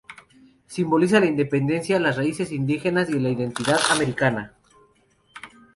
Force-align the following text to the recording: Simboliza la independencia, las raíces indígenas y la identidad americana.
Simboliza 0.65 1.19
la 1.19 1.27
independencia, 1.27 1.99
las 1.99 2.17
raíces 2.17 2.51
indígenas 2.51 3.07
y 3.11 3.19
la 3.19 3.29
identidad 3.29 3.77
americana. 3.91 4.55